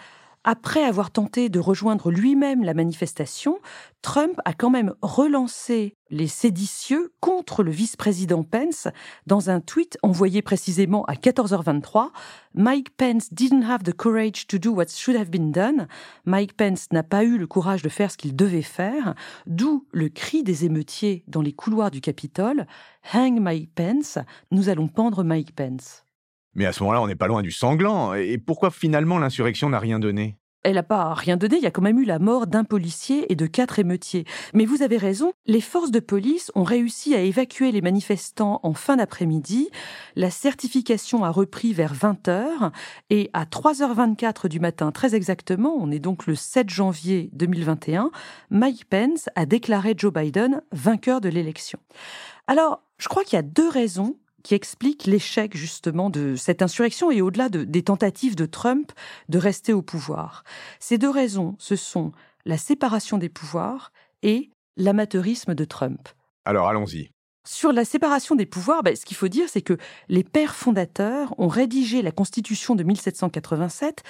après 0.44 0.84
avoir 0.84 1.10
tenté 1.10 1.48
de 1.48 1.58
rejoindre 1.58 2.10
lui-même 2.10 2.64
la 2.64 2.74
manifestation, 2.74 3.58
Trump 4.02 4.40
a 4.44 4.52
quand 4.52 4.70
même 4.70 4.94
relancé 5.02 5.94
les 6.10 6.28
séditieux 6.28 7.12
contre 7.20 7.62
le 7.62 7.70
vice-président 7.70 8.42
Pence 8.42 8.88
dans 9.26 9.50
un 9.50 9.60
tweet 9.60 9.98
envoyé 10.02 10.40
précisément 10.42 11.04
à 11.04 11.14
14h23. 11.14 12.10
Mike 12.54 12.96
Pence 12.96 13.32
didn't 13.32 13.64
have 13.64 13.82
the 13.82 13.92
courage 13.92 14.46
to 14.46 14.58
do 14.58 14.70
what 14.70 14.86
should 14.88 15.16
have 15.16 15.30
been 15.30 15.52
done. 15.52 15.86
Mike 16.24 16.56
Pence 16.56 16.86
n'a 16.92 17.02
pas 17.02 17.24
eu 17.24 17.36
le 17.36 17.46
courage 17.46 17.82
de 17.82 17.88
faire 17.88 18.10
ce 18.10 18.16
qu'il 18.16 18.36
devait 18.36 18.62
faire, 18.62 19.14
d'où 19.46 19.86
le 19.92 20.08
cri 20.08 20.42
des 20.42 20.64
émeutiers 20.64 21.24
dans 21.26 21.42
les 21.42 21.52
couloirs 21.52 21.90
du 21.90 22.00
Capitole. 22.00 22.66
Hang 23.12 23.40
Mike 23.40 23.74
Pence, 23.74 24.18
nous 24.50 24.68
allons 24.68 24.88
pendre 24.88 25.24
Mike 25.24 25.54
Pence. 25.54 26.04
Mais 26.58 26.66
à 26.66 26.72
ce 26.72 26.82
moment-là, 26.82 27.00
on 27.00 27.06
n'est 27.06 27.14
pas 27.14 27.28
loin 27.28 27.42
du 27.42 27.52
sanglant. 27.52 28.14
Et 28.14 28.36
pourquoi 28.36 28.72
finalement 28.72 29.20
l'insurrection 29.20 29.70
n'a 29.70 29.78
rien 29.78 30.00
donné? 30.00 30.36
Elle 30.64 30.74
n'a 30.74 30.82
pas 30.82 31.14
rien 31.14 31.36
donné, 31.36 31.56
il 31.56 31.62
y 31.62 31.66
a 31.66 31.70
quand 31.70 31.82
même 31.82 32.00
eu 32.00 32.04
la 32.04 32.18
mort 32.18 32.48
d'un 32.48 32.64
policier 32.64 33.30
et 33.30 33.36
de 33.36 33.46
quatre 33.46 33.78
émeutiers. 33.78 34.24
Mais 34.54 34.64
vous 34.64 34.82
avez 34.82 34.96
raison, 34.96 35.32
les 35.46 35.60
forces 35.60 35.92
de 35.92 36.00
police 36.00 36.50
ont 36.56 36.64
réussi 36.64 37.14
à 37.14 37.20
évacuer 37.20 37.70
les 37.70 37.80
manifestants 37.80 38.58
en 38.64 38.74
fin 38.74 38.96
d'après-midi. 38.96 39.70
La 40.16 40.30
certification 40.30 41.22
a 41.22 41.30
repris 41.30 41.72
vers 41.72 41.94
20h 41.94 42.72
et 43.08 43.30
à 43.34 43.44
3h24 43.44 44.48
du 44.48 44.58
matin, 44.58 44.90
très 44.90 45.14
exactement, 45.14 45.76
on 45.78 45.92
est 45.92 46.00
donc 46.00 46.26
le 46.26 46.34
7 46.34 46.68
janvier 46.68 47.30
2021, 47.34 48.10
Mike 48.50 48.86
Pence 48.90 49.28
a 49.36 49.46
déclaré 49.46 49.94
Joe 49.96 50.12
Biden 50.12 50.60
vainqueur 50.72 51.20
de 51.20 51.28
l'élection. 51.28 51.78
Alors, 52.48 52.82
je 52.98 53.06
crois 53.06 53.22
qu'il 53.22 53.36
y 53.36 53.38
a 53.38 53.42
deux 53.42 53.68
raisons 53.68 54.16
qui 54.48 54.54
explique 54.54 55.04
l'échec 55.04 55.54
justement 55.54 56.08
de 56.08 56.34
cette 56.34 56.62
insurrection 56.62 57.10
et 57.10 57.20
au-delà 57.20 57.50
des 57.50 57.82
tentatives 57.82 58.34
de 58.34 58.46
Trump 58.46 58.92
de 59.28 59.36
rester 59.36 59.74
au 59.74 59.82
pouvoir. 59.82 60.42
Ces 60.80 60.96
deux 60.96 61.10
raisons, 61.10 61.54
ce 61.58 61.76
sont 61.76 62.12
la 62.46 62.56
séparation 62.56 63.18
des 63.18 63.28
pouvoirs 63.28 63.92
et 64.22 64.48
l'amateurisme 64.78 65.54
de 65.54 65.66
Trump. 65.66 66.08
Alors 66.46 66.66
allons-y. 66.66 67.10
Sur 67.44 67.72
la 67.72 67.84
séparation 67.84 68.34
des 68.34 68.46
pouvoirs, 68.46 68.82
ben, 68.82 68.94
ce 68.94 69.06
qu'il 69.06 69.16
faut 69.16 69.28
dire, 69.28 69.48
c'est 69.48 69.62
que 69.62 69.78
les 70.08 70.24
pères 70.24 70.54
fondateurs 70.54 71.34
ont 71.38 71.48
rédigé 71.48 72.02
la 72.02 72.12
Constitution 72.12 72.74
de 72.74 72.82
1787 72.82 74.04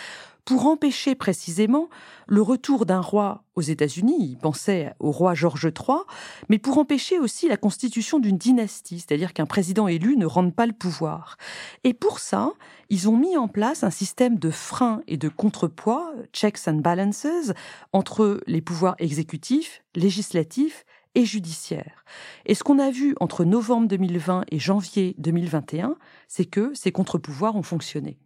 pour 0.48 0.66
empêcher 0.66 1.14
précisément 1.14 1.90
le 2.26 2.40
retour 2.40 2.86
d'un 2.86 3.02
roi 3.02 3.44
aux 3.54 3.60
États-Unis, 3.60 4.30
ils 4.30 4.38
pensaient 4.38 4.94
au 4.98 5.10
roi 5.10 5.34
George 5.34 5.66
III, 5.66 5.98
mais 6.48 6.56
pour 6.56 6.78
empêcher 6.78 7.18
aussi 7.18 7.48
la 7.48 7.58
constitution 7.58 8.18
d'une 8.18 8.38
dynastie, 8.38 9.00
c'est-à-dire 9.00 9.34
qu'un 9.34 9.44
président 9.44 9.88
élu 9.88 10.16
ne 10.16 10.24
rende 10.24 10.54
pas 10.54 10.64
le 10.64 10.72
pouvoir. 10.72 11.36
Et 11.84 11.92
pour 11.92 12.18
ça, 12.18 12.52
ils 12.88 13.10
ont 13.10 13.16
mis 13.18 13.36
en 13.36 13.46
place 13.46 13.84
un 13.84 13.90
système 13.90 14.38
de 14.38 14.50
freins 14.50 15.02
et 15.06 15.18
de 15.18 15.28
contrepoids, 15.28 16.14
checks 16.32 16.66
and 16.66 16.76
balances, 16.76 17.52
entre 17.92 18.40
les 18.46 18.62
pouvoirs 18.62 18.96
exécutifs, 18.98 19.82
législatifs 19.94 20.86
et 21.18 21.24
judiciaires. 21.24 22.04
Et 22.46 22.54
ce 22.54 22.62
qu'on 22.62 22.78
a 22.78 22.92
vu 22.92 23.16
entre 23.18 23.44
novembre 23.44 23.88
2020 23.88 24.44
et 24.52 24.60
janvier 24.60 25.16
2021, 25.18 25.96
c'est 26.28 26.44
que 26.44 26.72
ces 26.74 26.92
contre-pouvoirs 26.92 27.56
ont 27.56 27.64
fonctionné. 27.64 28.18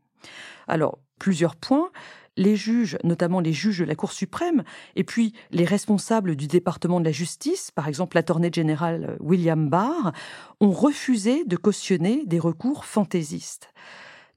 Alors, 0.69 0.99
plusieurs 1.19 1.57
points. 1.57 1.91
Les 2.37 2.55
juges, 2.55 2.99
notamment 3.03 3.41
les 3.41 3.53
juges 3.53 3.81
de 3.81 3.85
la 3.85 3.95
Cour 3.95 4.13
suprême, 4.13 4.63
et 4.97 5.05
puis 5.05 5.35
les 5.51 5.65
responsables 5.65 6.37
du 6.37 6.47
département 6.47 6.99
de 6.99 7.05
la 7.05 7.13
justice, 7.13 7.71
par 7.71 7.89
exemple 7.89 8.17
l'attorney 8.17 8.51
général 8.53 9.05
euh, 9.05 9.17
William 9.21 9.69
Barr, 9.69 10.13
ont 10.61 10.71
refusé 10.71 11.45
de 11.45 11.57
cautionner 11.57 12.25
des 12.27 12.39
recours 12.39 12.87
fantaisistes. 12.87 13.71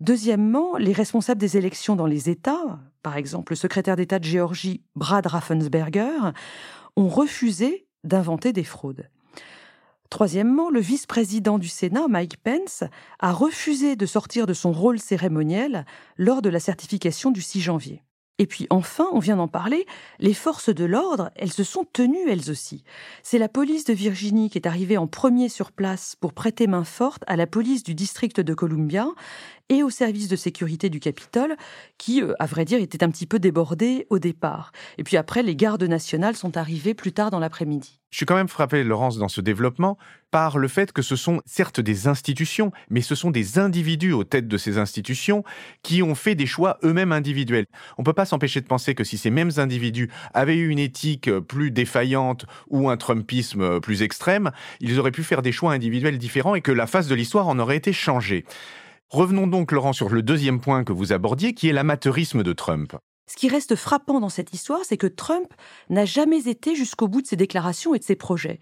Deuxièmement, 0.02 0.76
les 0.78 0.92
responsables 0.92 1.40
des 1.40 1.56
élections 1.56 1.96
dans 1.96 2.06
les 2.06 2.30
États, 2.30 2.80
par 3.02 3.16
exemple 3.16 3.54
le 3.54 3.58
secrétaire 3.58 3.96
d'État 3.96 4.20
de 4.20 4.26
Géorgie 4.26 4.82
Brad 4.96 5.26
Raffensberger, 5.26 6.34
ont 6.98 7.08
refusé 7.08 7.85
d'inventer 8.06 8.54
des 8.54 8.64
fraudes. 8.64 9.10
Troisièmement, 10.10 10.70
le 10.70 10.80
vice-président 10.80 11.58
du 11.58 11.68
Sénat, 11.68 12.08
Mike 12.08 12.38
Pence, 12.38 12.84
a 13.20 13.34
refusé 13.34 13.96
de 13.96 14.06
sortir 14.06 14.46
de 14.46 14.54
son 14.54 14.72
rôle 14.72 15.00
cérémoniel 15.00 15.86
lors 16.18 16.42
de 16.42 16.50
la 16.50 16.60
certification 16.60 17.32
du 17.32 17.42
6 17.42 17.62
janvier. 17.62 18.04
Et 18.38 18.48
puis 18.48 18.68
enfin, 18.70 19.08
on 19.14 19.20
vient 19.20 19.38
d'en 19.38 19.48
parler, 19.48 19.86
les 20.20 20.34
forces 20.34 20.70
de 20.70 20.84
l'ordre, 20.84 21.32
elles 21.36 21.54
se 21.54 21.64
sont 21.64 21.86
tenues 21.86 22.30
elles 22.30 22.52
aussi. 22.52 22.84
C'est 23.24 23.38
la 23.38 23.48
police 23.48 23.86
de 23.86 23.94
Virginie 23.94 24.50
qui 24.50 24.58
est 24.58 24.68
arrivée 24.68 24.98
en 24.98 25.08
premier 25.08 25.48
sur 25.48 25.72
place 25.72 26.18
pour 26.20 26.34
prêter 26.34 26.68
main 26.68 26.84
forte 26.84 27.24
à 27.28 27.38
la 27.38 27.48
police 27.48 27.84
du 27.84 27.96
district 27.96 28.42
de 28.42 28.54
Columbia, 28.54 29.08
et 29.70 29.84
au 29.84 29.90
service 29.90 30.28
de 30.28 30.36
sécurité 30.36 30.90
du 30.90 31.00
Capitole, 31.00 31.56
qui, 31.98 32.22
euh, 32.22 32.34
à 32.40 32.46
vrai 32.46 32.66
dire, 32.66 32.80
était 32.80 33.04
un 33.04 33.10
petit 33.10 33.26
peu 33.26 33.40
débordé 33.40 34.06
au 34.10 34.20
départ. 34.20 34.72
Et 34.98 35.04
puis 35.04 35.18
après, 35.18 35.44
les 35.44 35.56
gardes 35.56 35.84
nationales 35.84 36.36
sont 36.36 36.58
arrivées 36.58 36.94
plus 36.94 37.14
tard 37.14 37.32
dans 37.32 37.40
l'après-midi. 37.40 38.00
Je 38.12 38.18
suis 38.18 38.26
quand 38.26 38.36
même 38.36 38.48
frappé, 38.48 38.84
Laurence, 38.84 39.18
dans 39.18 39.28
ce 39.28 39.42
développement, 39.42 39.98
par 40.32 40.58
le 40.58 40.68
fait 40.68 40.94
que 40.94 41.02
ce 41.02 41.16
sont 41.16 41.42
certes 41.46 41.82
des 41.82 42.08
institutions, 42.08 42.72
mais 42.90 43.02
ce 43.02 43.14
sont 43.14 43.32
des 43.32 43.60
individus 43.60 44.14
aux 44.14 44.24
têtes 44.24 44.48
de 44.48 44.58
ces 44.58 44.78
institutions 44.78 45.44
qui 45.84 46.02
ont 46.02 46.16
fait 46.16 46.36
des 46.36 46.46
choix 46.46 46.78
eux-mêmes 46.84 47.12
individuels. 47.12 47.66
On 47.98 48.04
ne 48.04 48.06
peut 48.06 48.14
pas 48.14 48.26
s'empêcher 48.26 48.62
de 48.62 48.68
penser 48.68 48.96
que 48.96 49.04
si 49.04 49.18
ces 49.18 49.32
mêmes 49.32 49.52
individus 49.58 50.10
avaient 50.34 50.56
eu 50.56 50.70
une 50.70 50.80
éthique 50.80 51.30
plus 51.40 51.72
défaillante 51.72 52.46
ou 52.70 52.90
un 52.90 52.98
Trumpisme 52.98 53.82
plus 53.82 54.02
extrême, 54.02 54.52
ils 54.80 54.98
auraient 55.00 55.12
pu 55.12 55.24
faire 55.24 55.42
des 55.42 55.52
choix 55.52 55.74
individuels 55.74 56.18
différents 56.18 56.56
et 56.56 56.62
que 56.62 56.72
la 56.72 56.88
face 56.88 57.08
de 57.08 57.16
l'histoire 57.16 57.48
en 57.48 57.60
aurait 57.60 57.78
été 57.78 57.92
changée. 57.92 58.46
Revenons 59.10 59.48
donc, 59.48 59.72
Laurent, 59.72 59.94
sur 59.94 60.10
le 60.10 60.22
deuxième 60.22 60.60
point 60.60 60.84
que 60.84 60.94
vous 60.94 61.14
abordiez, 61.14 61.54
qui 61.54 61.70
est 61.70 61.74
l'amateurisme 61.74 62.44
de 62.44 62.54
Trump. 62.54 62.96
Ce 63.28 63.36
qui 63.36 63.50
reste 63.50 63.76
frappant 63.76 64.20
dans 64.20 64.30
cette 64.30 64.54
histoire, 64.54 64.82
c'est 64.84 64.98
que 64.98 65.08
Trump 65.08 65.48
n'a 65.90 66.06
jamais 66.06 66.48
été 66.48 66.76
jusqu'au 66.76 67.08
bout 67.08 67.22
de 67.22 67.28
ses 67.28 67.36
déclarations 67.36 67.96
et 67.96 68.00
de 68.00 68.04
ses 68.04 68.16
projets. 68.16 68.60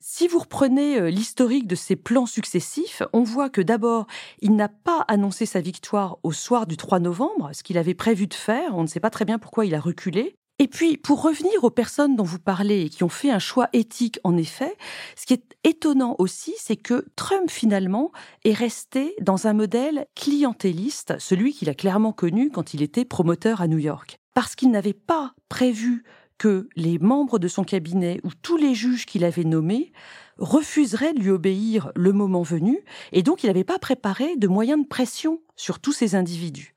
Si 0.00 0.26
vous 0.26 0.40
reprenez 0.40 0.98
euh, 0.98 1.10
l'historique 1.10 1.68
de 1.68 1.76
ses 1.76 1.94
plans 1.94 2.26
successifs, 2.26 3.02
on 3.12 3.22
voit 3.22 3.50
que 3.50 3.60
d'abord, 3.60 4.08
il 4.40 4.56
n'a 4.56 4.68
pas 4.68 5.04
annoncé 5.06 5.46
sa 5.46 5.60
victoire 5.60 6.18
au 6.24 6.32
soir 6.32 6.66
du 6.66 6.76
3 6.76 6.98
novembre, 6.98 7.50
ce 7.52 7.62
qu'il 7.62 7.78
avait 7.78 7.94
prévu 7.94 8.26
de 8.26 8.34
faire. 8.34 8.76
On 8.76 8.82
ne 8.82 8.88
sait 8.88 8.98
pas 8.98 9.10
très 9.10 9.24
bien 9.24 9.38
pourquoi 9.38 9.64
il 9.64 9.76
a 9.76 9.80
reculé. 9.80 10.34
Et 10.62 10.68
puis, 10.68 10.96
pour 10.96 11.22
revenir 11.22 11.64
aux 11.64 11.70
personnes 11.70 12.14
dont 12.14 12.22
vous 12.22 12.38
parlez 12.38 12.82
et 12.82 12.88
qui 12.88 13.02
ont 13.02 13.08
fait 13.08 13.32
un 13.32 13.40
choix 13.40 13.68
éthique, 13.72 14.20
en 14.22 14.36
effet, 14.36 14.76
ce 15.16 15.26
qui 15.26 15.34
est 15.34 15.56
étonnant 15.64 16.14
aussi, 16.20 16.54
c'est 16.56 16.76
que 16.76 17.04
Trump, 17.16 17.50
finalement, 17.50 18.12
est 18.44 18.52
resté 18.52 19.16
dans 19.20 19.48
un 19.48 19.54
modèle 19.54 20.06
clientéliste, 20.14 21.18
celui 21.18 21.52
qu'il 21.52 21.68
a 21.68 21.74
clairement 21.74 22.12
connu 22.12 22.48
quand 22.48 22.74
il 22.74 22.82
était 22.82 23.04
promoteur 23.04 23.60
à 23.60 23.66
New 23.66 23.78
York. 23.78 24.20
Parce 24.34 24.54
qu'il 24.54 24.70
n'avait 24.70 24.92
pas 24.92 25.34
prévu 25.48 26.04
que 26.38 26.68
les 26.76 27.00
membres 27.00 27.40
de 27.40 27.48
son 27.48 27.64
cabinet 27.64 28.20
ou 28.22 28.28
tous 28.40 28.56
les 28.56 28.76
juges 28.76 29.04
qu'il 29.04 29.24
avait 29.24 29.42
nommés 29.42 29.90
refuseraient 30.38 31.12
de 31.12 31.18
lui 31.18 31.30
obéir 31.30 31.90
le 31.96 32.12
moment 32.12 32.42
venu, 32.42 32.78
et 33.10 33.24
donc 33.24 33.42
il 33.42 33.48
n'avait 33.48 33.64
pas 33.64 33.80
préparé 33.80 34.36
de 34.36 34.46
moyens 34.46 34.80
de 34.80 34.86
pression 34.86 35.40
sur 35.56 35.80
tous 35.80 35.92
ces 35.92 36.14
individus. 36.14 36.76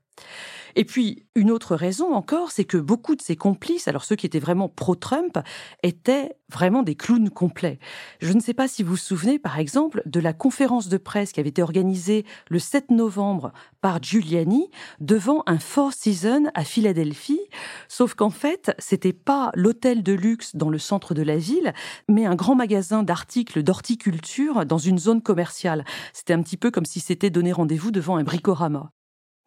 Et 0.76 0.84
puis, 0.84 1.26
une 1.36 1.52
autre 1.52 1.76
raison 1.76 2.14
encore, 2.14 2.52
c'est 2.52 2.66
que 2.66 2.78
beaucoup 2.78 3.16
de 3.16 3.22
ses 3.22 3.36
complices, 3.36 3.88
alors 3.88 4.04
ceux 4.04 4.16
qui 4.16 4.26
étaient 4.26 4.40
vraiment 4.40 4.68
pro-Trump, 4.68 5.40
étaient 5.84 6.36
vraiment 6.52 6.84
des 6.84 6.96
clowns 6.96 7.30
complets. 7.30 7.80
Je 8.20 8.34
ne 8.34 8.40
sais 8.40 8.54
pas 8.54 8.68
si 8.68 8.84
vous 8.84 8.92
vous 8.92 8.98
souvenez, 8.98 9.40
par 9.40 9.58
exemple, 9.58 10.02
de 10.06 10.20
la 10.20 10.34
conférence 10.34 10.90
de 10.90 10.98
presse 10.98 11.32
qui 11.32 11.40
avait 11.40 11.50
été 11.50 11.62
organisée 11.62 12.26
le 12.50 12.60
7 12.60 12.92
novembre 12.92 13.52
par 13.82 14.02
Giuliani 14.02 14.70
devant 15.00 15.44
un 15.48 15.60
Four 15.60 15.94
Seasons 15.94 16.50
à 16.54 16.64
Philadelphie, 16.64 17.42
sauf 17.88 18.14
qu'en 18.14 18.30
fait, 18.30 18.74
c'était 18.78 19.14
pas 19.14 19.52
l'hôtel 19.56 20.04
de 20.04 20.14
luxe 20.14 20.56
dans 20.56 20.70
le 20.70 20.78
centre 20.78 21.14
de 21.14 21.24
la 21.24 21.38
ville, 21.38 21.74
mais 22.10 22.26
un 22.26 22.36
grand 22.36 22.56
magasin 22.56 23.04
d'articles 23.04 23.64
d'horticulture 23.64 24.66
dans 24.66 24.78
une 24.78 25.00
zone 25.00 25.22
commerciale. 25.22 25.86
C'était 26.14 26.34
un 26.34 26.42
petit 26.42 26.58
peu 26.58 26.72
comme 26.72 26.86
si 26.86 27.00
c'était 27.00 27.30
donné 27.30 27.52
rendez-vous 27.52 27.92
devant 27.92 28.18
un 28.18 28.24
bricorama 28.24 28.92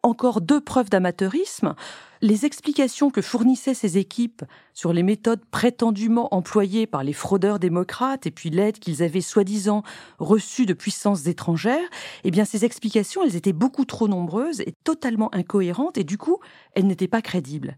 encore 0.03 0.41
deux 0.41 0.61
preuves 0.61 0.89
d'amateurisme. 0.89 1.75
Les 2.21 2.45
explications 2.45 3.11
que 3.11 3.21
fournissaient 3.21 3.73
ces 3.73 3.97
équipes 3.97 4.43
sur 4.73 4.91
les 4.91 5.03
méthodes 5.03 5.43
prétendument 5.51 6.33
employées 6.33 6.87
par 6.87 7.03
les 7.03 7.13
fraudeurs 7.13 7.59
démocrates 7.59 8.25
et 8.25 8.31
puis 8.31 8.49
l'aide 8.49 8.79
qu'ils 8.79 9.03
avaient 9.03 9.21
soi-disant 9.21 9.83
reçue 10.17 10.65
de 10.65 10.73
puissances 10.73 11.27
étrangères, 11.27 11.89
eh 12.23 12.31
bien 12.31 12.45
ces 12.45 12.65
explications, 12.65 13.23
elles 13.23 13.35
étaient 13.35 13.53
beaucoup 13.53 13.85
trop 13.85 14.07
nombreuses 14.07 14.61
et 14.61 14.73
totalement 14.83 15.33
incohérentes 15.33 15.97
et 15.97 16.03
du 16.03 16.17
coup, 16.17 16.39
elles 16.73 16.87
n'étaient 16.87 17.07
pas 17.07 17.21
crédibles. 17.21 17.77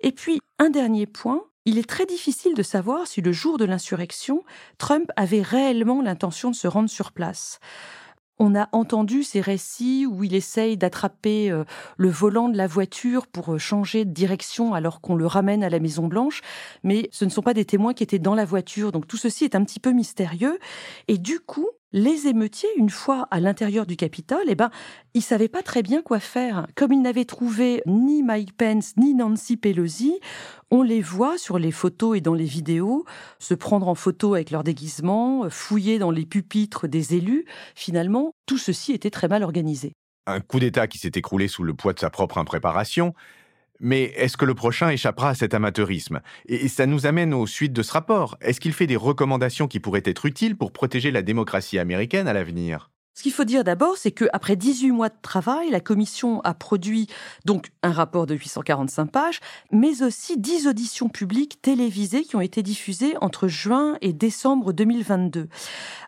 Et 0.00 0.12
puis, 0.12 0.40
un 0.58 0.70
dernier 0.70 1.06
point, 1.06 1.42
il 1.64 1.78
est 1.78 1.88
très 1.88 2.06
difficile 2.06 2.54
de 2.54 2.62
savoir 2.62 3.06
si 3.06 3.20
le 3.20 3.32
jour 3.32 3.58
de 3.58 3.64
l'insurrection, 3.64 4.44
Trump 4.78 5.10
avait 5.16 5.42
réellement 5.42 6.00
l'intention 6.00 6.50
de 6.50 6.56
se 6.56 6.68
rendre 6.68 6.88
sur 6.88 7.12
place. 7.12 7.60
On 8.38 8.54
a 8.54 8.68
entendu 8.72 9.22
ces 9.22 9.40
récits 9.40 10.06
où 10.06 10.22
il 10.22 10.34
essaye 10.34 10.76
d'attraper 10.76 11.50
euh, 11.50 11.64
le 11.96 12.10
volant 12.10 12.50
de 12.50 12.56
la 12.56 12.66
voiture 12.66 13.26
pour 13.26 13.54
euh, 13.54 13.58
changer 13.58 14.04
de 14.04 14.10
direction 14.10 14.74
alors 14.74 15.00
qu'on 15.00 15.14
le 15.14 15.26
ramène 15.26 15.64
à 15.64 15.70
la 15.70 15.80
Maison 15.80 16.06
Blanche, 16.06 16.42
mais 16.82 17.08
ce 17.12 17.24
ne 17.24 17.30
sont 17.30 17.40
pas 17.40 17.54
des 17.54 17.64
témoins 17.64 17.94
qui 17.94 18.02
étaient 18.02 18.18
dans 18.18 18.34
la 18.34 18.44
voiture, 18.44 18.92
donc 18.92 19.06
tout 19.06 19.16
ceci 19.16 19.44
est 19.44 19.54
un 19.54 19.64
petit 19.64 19.80
peu 19.80 19.92
mystérieux. 19.92 20.58
Et 21.08 21.16
du 21.16 21.40
coup, 21.40 21.68
les 21.92 22.26
émeutiers, 22.26 22.68
une 22.76 22.90
fois 22.90 23.28
à 23.30 23.40
l'intérieur 23.40 23.86
du 23.86 23.96
Capitole, 23.96 24.44
eh 24.48 24.54
ben, 24.54 24.70
ils 25.14 25.22
savaient 25.22 25.48
pas 25.48 25.62
très 25.62 25.82
bien 25.82 26.02
quoi 26.02 26.20
faire. 26.20 26.66
Comme 26.74 26.92
ils 26.92 27.00
n'avaient 27.00 27.24
trouvé 27.24 27.82
ni 27.86 28.22
Mike 28.22 28.56
Pence 28.56 28.96
ni 28.96 29.14
Nancy 29.14 29.56
Pelosi, 29.56 30.18
on 30.70 30.82
les 30.82 31.00
voit 31.00 31.38
sur 31.38 31.58
les 31.58 31.70
photos 31.70 32.18
et 32.18 32.20
dans 32.20 32.34
les 32.34 32.44
vidéos 32.44 33.04
se 33.38 33.54
prendre 33.54 33.88
en 33.88 33.94
photo 33.94 34.34
avec 34.34 34.50
leur 34.50 34.64
déguisement, 34.64 35.48
fouiller 35.48 35.98
dans 35.98 36.10
les 36.10 36.26
pupitres 36.26 36.88
des 36.88 37.14
élus. 37.14 37.44
Finalement, 37.74 38.32
tout 38.46 38.58
ceci 38.58 38.92
était 38.92 39.10
très 39.10 39.28
mal 39.28 39.42
organisé. 39.42 39.92
Un 40.26 40.40
coup 40.40 40.58
d'État 40.58 40.88
qui 40.88 40.98
s'est 40.98 41.12
écroulé 41.14 41.46
sous 41.46 41.62
le 41.62 41.72
poids 41.72 41.92
de 41.92 42.00
sa 42.00 42.10
propre 42.10 42.38
impréparation, 42.38 43.14
mais 43.80 44.04
est-ce 44.16 44.36
que 44.36 44.44
le 44.44 44.54
prochain 44.54 44.90
échappera 44.90 45.30
à 45.30 45.34
cet 45.34 45.54
amateurisme? 45.54 46.20
Et 46.46 46.68
ça 46.68 46.86
nous 46.86 47.06
amène 47.06 47.34
aux 47.34 47.46
suites 47.46 47.72
de 47.72 47.82
ce 47.82 47.92
rapport. 47.92 48.36
Est-ce 48.40 48.60
qu'il 48.60 48.72
fait 48.72 48.86
des 48.86 48.96
recommandations 48.96 49.68
qui 49.68 49.80
pourraient 49.80 50.02
être 50.04 50.26
utiles 50.26 50.56
pour 50.56 50.72
protéger 50.72 51.10
la 51.10 51.22
démocratie 51.22 51.78
américaine 51.78 52.28
à 52.28 52.32
l'avenir? 52.32 52.90
Ce 53.16 53.22
qu'il 53.22 53.32
faut 53.32 53.44
dire 53.44 53.64
d'abord, 53.64 53.96
c'est 53.96 54.12
qu'après 54.12 54.56
18 54.56 54.90
mois 54.90 55.08
de 55.08 55.16
travail, 55.22 55.70
la 55.70 55.80
commission 55.80 56.42
a 56.42 56.52
produit 56.52 57.06
donc 57.46 57.70
un 57.82 57.90
rapport 57.90 58.26
de 58.26 58.34
845 58.34 59.06
pages, 59.06 59.40
mais 59.72 60.02
aussi 60.02 60.38
10 60.38 60.66
auditions 60.66 61.08
publiques 61.08 61.62
télévisées 61.62 62.24
qui 62.24 62.36
ont 62.36 62.42
été 62.42 62.62
diffusées 62.62 63.14
entre 63.22 63.48
juin 63.48 63.96
et 64.02 64.12
décembre 64.12 64.74
2022. 64.74 65.48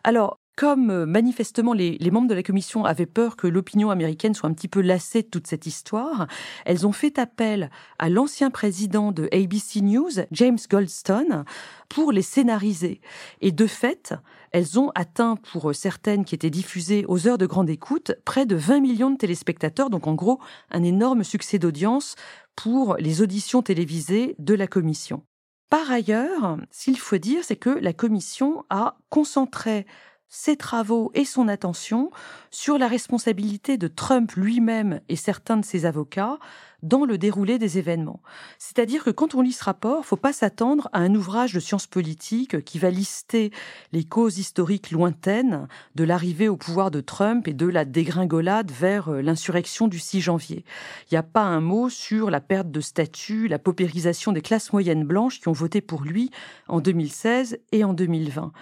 Alors, 0.03 0.38
comme 0.59 0.89
euh, 0.89 1.05
manifestement 1.05 1.71
les, 1.71 1.97
membres 2.11 2.27
de 2.27 2.33
la 2.33 2.43
commission 2.43 2.83
avaient 2.83 3.05
peur 3.05 3.37
que 3.37 3.47
l'opinion 3.47 3.91
américaine 3.91 4.33
soit 4.33 4.49
un 4.49 4.53
petit 4.53 4.67
peu 4.67 4.81
lassée 4.81 5.21
de 5.21 5.27
toute 5.29 5.47
cette 5.47 5.65
histoire, 5.65 6.27
elles 6.65 6.85
ont 6.85 6.91
fait 6.91 7.17
appel 7.17 7.69
à 7.97 8.09
l'ancien 8.09 8.51
président 8.51 9.13
de 9.13 9.29
ABC 9.31 9.79
News, 9.79 10.11
James 10.33 10.57
Goldstone, 10.69 11.45
pour 11.87 12.11
les 12.11 12.21
scénariser. 12.21 12.99
Et 13.39 13.53
de 13.53 13.67
fait, 13.67 14.13
elles 14.51 14.77
ont 14.77 14.91
atteint, 14.95 15.37
pour 15.37 15.73
certaines 15.73 16.25
qui 16.25 16.35
étaient 16.35 16.49
diffusées 16.49 17.05
aux 17.07 17.25
heures 17.25 17.37
de 17.37 17.45
grande 17.45 17.69
écoute, 17.69 18.11
près 18.25 18.45
de 18.45 18.57
20 18.57 18.81
millions 18.81 19.11
de 19.11 19.17
téléspectateurs, 19.17 19.89
donc 19.89 20.07
en 20.07 20.13
gros 20.13 20.41
un 20.71 20.83
énorme 20.83 21.23
succès 21.23 21.57
d'audience 21.57 22.17
pour 22.57 22.97
les 22.97 23.21
auditions 23.21 23.61
télévisées 23.61 24.35
de 24.39 24.55
la 24.55 24.67
commission. 24.67 25.23
Par 25.69 25.89
ailleurs, 25.89 26.57
ce 26.71 26.85
qu'il 26.85 26.99
faut 26.99 27.17
dire, 27.17 27.43
c'est 27.43 27.55
que 27.55 27.69
la 27.69 27.93
commission 27.93 28.65
a 28.69 28.97
concentré 29.09 29.85
ses 30.29 30.55
travaux 30.55 31.11
et 31.15 31.25
son 31.25 31.47
attention 31.47 32.11
sur 32.51 32.77
la 32.77 32.87
responsabilité 32.87 33.77
de 33.77 33.87
Trump 33.87 34.31
lui-même 34.33 35.01
et 35.09 35.15
certains 35.15 35.57
de 35.57 35.65
ses 35.65 35.85
avocats 35.85 36.37
dans 36.83 37.03
le 37.03 37.17
déroulé 37.17 37.57
des 37.57 37.77
événements. 37.77 38.21
C'est-à-dire 38.57 39.03
que 39.03 39.09
quand 39.09 39.35
on 39.35 39.41
lit 39.41 39.51
ce 39.51 39.63
rapport, 39.63 40.05
faut 40.05 40.15
pas 40.15 40.31
s'attendre 40.31 40.87
à 40.93 40.99
un 40.99 41.13
ouvrage 41.13 41.53
de 41.53 41.59
sciences 41.59 41.87
politiques 41.87 42.63
qui 42.63 42.79
va 42.79 42.89
lister 42.89 43.51
les 43.91 44.03
causes 44.03 44.37
historiques 44.37 44.91
lointaines 44.91 45.67
de 45.95 46.03
l'arrivée 46.03 46.47
au 46.47 46.55
pouvoir 46.55 46.91
de 46.91 47.01
Trump 47.01 47.47
et 47.47 47.53
de 47.53 47.65
la 47.65 47.83
dégringolade 47.83 48.71
vers 48.71 49.09
euh, 49.09 49.21
l'insurrection 49.21 49.87
du 49.87 49.99
6 49.99 50.21
janvier. 50.21 50.63
Il 51.09 51.15
n'y 51.15 51.17
a 51.17 51.23
pas 51.23 51.41
un 51.41 51.59
mot 51.59 51.89
sur 51.89 52.29
la 52.29 52.39
perte 52.39 52.71
de 52.71 52.81
statut, 52.81 53.47
la 53.47 53.59
paupérisation 53.59 54.31
des 54.31 54.41
classes 54.41 54.71
moyennes 54.71 55.03
blanches 55.03 55.41
qui 55.41 55.47
ont 55.47 55.53
voté 55.53 55.81
pour 55.81 56.03
lui 56.03 56.31
en 56.67 56.79
2016 56.79 57.57
et 57.71 57.83
en 57.83 57.93
2020 57.93 58.53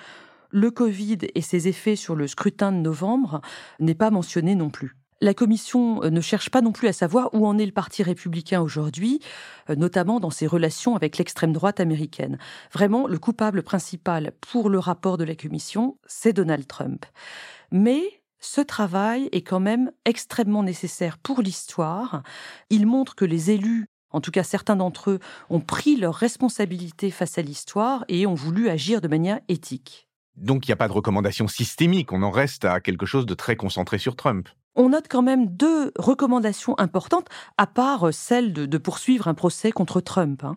le 0.49 0.71
Covid 0.71 1.19
et 1.35 1.41
ses 1.41 1.67
effets 1.67 1.95
sur 1.95 2.15
le 2.15 2.27
scrutin 2.27 2.71
de 2.71 2.77
novembre 2.77 3.41
n'est 3.79 3.95
pas 3.95 4.11
mentionné 4.11 4.55
non 4.55 4.69
plus. 4.69 4.95
La 5.19 5.33
Commission 5.33 6.03
euh, 6.03 6.11
ne 6.11 6.21
cherche 6.21 6.51
pas 6.51 6.61
non 6.61 6.71
plus 6.71 6.87
à 6.87 6.93
savoir 6.93 7.33
où 7.33 7.47
en 7.47 7.57
est 7.57 7.65
le 7.65 7.71
Parti 7.71 8.03
républicain 8.03 8.61
aujourd'hui, 8.61 9.19
euh, 9.69 9.75
notamment 9.75 10.19
dans 10.19 10.29
ses 10.29 10.45
relations 10.45 10.95
avec 10.95 11.17
l'extrême 11.17 11.53
droite 11.53 11.79
américaine. 11.79 12.37
Vraiment, 12.71 13.07
le 13.07 13.17
coupable 13.17 13.63
principal 13.63 14.33
pour 14.41 14.69
le 14.69 14.77
rapport 14.77 15.17
de 15.17 15.23
la 15.23 15.35
Commission, 15.35 15.97
c'est 16.05 16.33
Donald 16.33 16.67
Trump. 16.67 17.05
Mais 17.71 18.03
ce 18.39 18.61
travail 18.61 19.27
est 19.31 19.41
quand 19.41 19.59
même 19.59 19.91
extrêmement 20.05 20.61
nécessaire 20.61 21.17
pour 21.17 21.41
l'histoire. 21.41 22.21
Il 22.69 22.85
montre 22.85 23.15
que 23.15 23.25
les 23.25 23.49
élus 23.49 23.87
en 24.11 24.21
tout 24.21 24.31
cas, 24.31 24.43
certains 24.43 24.77
d'entre 24.77 25.11
eux 25.11 25.19
ont 25.49 25.59
pris 25.59 25.97
leurs 25.97 26.15
responsabilités 26.15 27.11
face 27.11 27.37
à 27.37 27.41
l'histoire 27.41 28.05
et 28.07 28.25
ont 28.25 28.35
voulu 28.35 28.69
agir 28.69 29.01
de 29.01 29.09
manière 29.09 29.41
éthique. 29.49 30.06
Donc 30.38 30.67
il 30.67 30.70
n'y 30.70 30.74
a 30.74 30.77
pas 30.77 30.88
de 30.88 30.94
recommandation 30.94 31.48
systémique, 31.48 32.13
on 32.13 32.22
en 32.22 32.32
reste 32.32 32.63
à 32.63 32.79
quelque 32.79 33.06
chose 33.06 33.25
de 33.25 33.34
très 33.34 33.56
concentré 33.56 33.98
sur 33.98 34.15
Trump. 34.15 34.50
On 34.77 34.89
note 34.89 35.07
quand 35.10 35.24
même 35.24 35.48
deux 35.48 35.91
recommandations 35.98 36.79
importantes, 36.79 37.27
à 37.57 37.67
part 37.67 38.13
celle 38.13 38.53
de, 38.53 38.77
poursuivre 38.77 39.27
un 39.27 39.34
procès 39.34 39.72
contre 39.72 40.00
Trump. 40.01 40.43
Hein. 40.43 40.55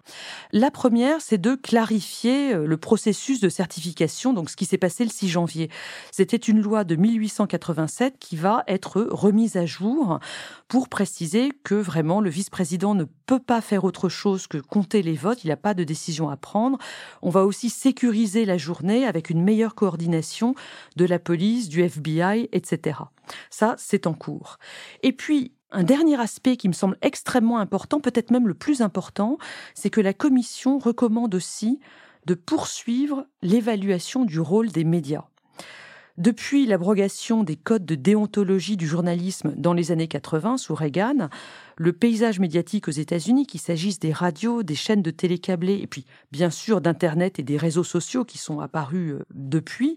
La 0.52 0.70
première, 0.70 1.20
c'est 1.20 1.40
de 1.40 1.54
clarifier 1.54 2.52
euh, 2.52 2.66
le 2.66 2.76
processus 2.76 3.40
de 3.40 3.48
certification, 3.48 4.34
donc 4.34 4.50
ce 4.50 4.56
qui 4.56 4.66
s'est 4.66 4.78
passé 4.78 5.04
le 5.04 5.10
6 5.10 5.28
janvier. 5.28 5.70
C'était 6.12 6.36
une 6.36 6.60
loi 6.60 6.84
de 6.84 6.96
1887 6.96 8.18
qui 8.20 8.36
va 8.36 8.62
être 8.68 9.00
remise 9.10 9.56
à 9.56 9.64
jour 9.64 10.20
pour 10.68 10.88
préciser 10.88 11.50
que 11.64 11.74
vraiment 11.74 12.20
le 12.20 12.28
vice-président 12.28 12.94
ne 12.94 13.04
peut 13.26 13.40
pas 13.40 13.62
faire 13.62 13.84
autre 13.84 14.08
chose 14.08 14.46
que 14.46 14.58
compter 14.58 15.02
les 15.02 15.14
votes, 15.14 15.44
il 15.44 15.48
n'a 15.48 15.56
pas 15.56 15.72
de 15.72 15.82
décision 15.82 16.28
à 16.28 16.36
prendre. 16.36 16.78
On 17.22 17.30
va 17.30 17.44
aussi 17.46 17.70
sécuriser 17.70 18.44
la 18.44 18.58
journée 18.58 19.06
avec 19.06 19.30
une 19.30 19.42
meilleure 19.42 19.74
coordination 19.74 20.54
de 20.96 21.06
la 21.06 21.18
police, 21.18 21.68
du 21.68 21.82
FBI, 21.82 22.48
etc. 22.52 22.98
Ça, 23.50 23.74
c'est 23.78 24.06
en 24.06 24.14
cours. 24.14 24.58
Et 25.02 25.12
puis, 25.12 25.52
un 25.72 25.84
dernier 25.84 26.18
aspect 26.20 26.56
qui 26.56 26.68
me 26.68 26.72
semble 26.72 26.96
extrêmement 27.02 27.58
important, 27.58 28.00
peut-être 28.00 28.30
même 28.30 28.48
le 28.48 28.54
plus 28.54 28.82
important, 28.82 29.38
c'est 29.74 29.90
que 29.90 30.00
la 30.00 30.14
Commission 30.14 30.78
recommande 30.78 31.34
aussi 31.34 31.80
de 32.26 32.34
poursuivre 32.34 33.26
l'évaluation 33.42 34.24
du 34.24 34.40
rôle 34.40 34.68
des 34.68 34.84
médias. 34.84 35.24
Depuis 36.20 36.66
l'abrogation 36.66 37.44
des 37.44 37.56
codes 37.56 37.86
de 37.86 37.94
déontologie 37.94 38.76
du 38.76 38.86
journalisme 38.86 39.54
dans 39.56 39.72
les 39.72 39.90
années 39.90 40.08
80 40.08 40.58
sous 40.58 40.74
Reagan, 40.74 41.30
le 41.76 41.92
paysage 41.94 42.40
médiatique 42.40 42.88
aux 42.88 42.90
États-Unis, 42.90 43.46
qu'il 43.46 43.60
s'agisse 43.60 43.98
des 44.00 44.12
radios, 44.12 44.62
des 44.62 44.74
chaînes 44.74 45.00
de 45.00 45.10
télé 45.10 45.38
câblées, 45.38 45.80
et 45.80 45.86
puis 45.86 46.04
bien 46.30 46.50
sûr 46.50 46.82
d'Internet 46.82 47.38
et 47.38 47.42
des 47.42 47.56
réseaux 47.56 47.84
sociaux 47.84 48.26
qui 48.26 48.36
sont 48.36 48.60
apparus 48.60 49.12
euh, 49.12 49.24
depuis, 49.32 49.96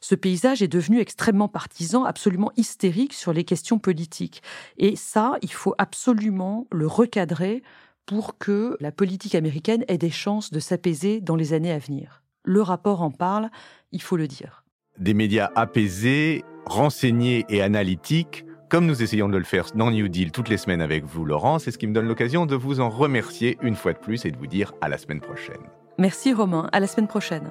ce 0.00 0.14
paysage 0.14 0.62
est 0.62 0.68
devenu 0.68 1.00
extrêmement 1.00 1.48
partisan, 1.48 2.04
absolument 2.04 2.52
hystérique 2.56 3.12
sur 3.12 3.32
les 3.32 3.44
questions 3.44 3.78
politiques. 3.78 4.42
Et 4.76 4.96
ça, 4.96 5.36
il 5.42 5.52
faut 5.52 5.74
absolument 5.78 6.66
le 6.70 6.86
recadrer 6.86 7.62
pour 8.06 8.38
que 8.38 8.76
la 8.80 8.90
politique 8.90 9.34
américaine 9.34 9.84
ait 9.88 9.98
des 9.98 10.10
chances 10.10 10.50
de 10.50 10.60
s'apaiser 10.60 11.20
dans 11.20 11.36
les 11.36 11.52
années 11.52 11.72
à 11.72 11.78
venir. 11.78 12.22
Le 12.42 12.62
rapport 12.62 13.02
en 13.02 13.10
parle, 13.10 13.50
il 13.92 14.00
faut 14.00 14.16
le 14.16 14.26
dire. 14.26 14.64
Des 14.98 15.14
médias 15.14 15.50
apaisés, 15.54 16.44
renseignés 16.64 17.44
et 17.50 17.60
analytiques, 17.60 18.44
comme 18.68 18.86
nous 18.86 19.02
essayons 19.02 19.28
de 19.28 19.38
le 19.38 19.44
faire 19.44 19.66
dans 19.74 19.90
New 19.90 20.08
Deal 20.08 20.30
toutes 20.30 20.50
les 20.50 20.58
semaines 20.58 20.82
avec 20.82 21.04
vous, 21.04 21.24
Laurent, 21.24 21.58
c'est 21.58 21.70
ce 21.70 21.78
qui 21.78 21.86
me 21.86 21.94
donne 21.94 22.06
l'occasion 22.06 22.44
de 22.44 22.54
vous 22.54 22.80
en 22.80 22.90
remercier 22.90 23.56
une 23.62 23.74
fois 23.74 23.94
de 23.94 23.98
plus 23.98 24.26
et 24.26 24.30
de 24.30 24.36
vous 24.36 24.46
dire 24.46 24.72
à 24.80 24.88
la 24.88 24.98
semaine 24.98 25.20
prochaine. 25.20 25.56
Merci 25.98 26.32
Romain, 26.32 26.68
à 26.72 26.80
la 26.80 26.86
semaine 26.86 27.08
prochaine. 27.08 27.50